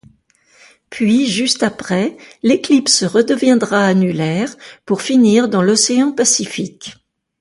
Puis 0.89 1.27
juste 1.27 1.61
après, 1.61 2.17
l'éclipse 2.41 3.03
redeviendra 3.03 3.85
annulaire, 3.85 4.55
pour 4.83 5.03
finir 5.03 5.47
dans 5.47 5.61
l'océan 5.61 6.11
Pacifique. 6.11 6.95